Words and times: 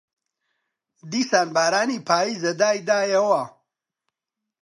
دیسان 1.11 1.47
بارانی 1.55 1.97
پاییزە 2.07 2.51
دایدایەوە 2.59 3.43